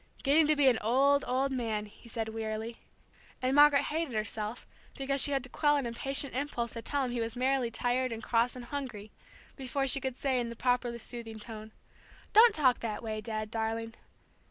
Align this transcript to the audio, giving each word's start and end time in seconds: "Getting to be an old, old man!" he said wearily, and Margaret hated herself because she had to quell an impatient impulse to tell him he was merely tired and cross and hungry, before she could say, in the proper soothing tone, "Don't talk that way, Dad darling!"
"Getting 0.23 0.47
to 0.47 0.55
be 0.55 0.67
an 0.67 0.79
old, 0.81 1.23
old 1.27 1.51
man!" 1.51 1.85
he 1.85 2.09
said 2.09 2.29
wearily, 2.29 2.77
and 3.39 3.55
Margaret 3.55 3.83
hated 3.83 4.15
herself 4.15 4.65
because 4.97 5.21
she 5.21 5.29
had 5.29 5.43
to 5.43 5.49
quell 5.49 5.77
an 5.77 5.85
impatient 5.85 6.33
impulse 6.33 6.73
to 6.73 6.81
tell 6.81 7.03
him 7.03 7.11
he 7.11 7.21
was 7.21 7.35
merely 7.35 7.69
tired 7.69 8.11
and 8.11 8.23
cross 8.23 8.55
and 8.55 8.65
hungry, 8.65 9.11
before 9.55 9.85
she 9.85 10.01
could 10.01 10.17
say, 10.17 10.39
in 10.39 10.49
the 10.49 10.55
proper 10.55 10.97
soothing 10.97 11.37
tone, 11.37 11.71
"Don't 12.33 12.55
talk 12.55 12.79
that 12.79 13.03
way, 13.03 13.21
Dad 13.21 13.51
darling!" 13.51 13.93